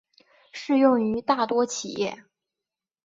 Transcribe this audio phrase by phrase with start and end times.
[0.51, 2.25] 适用于大多企业。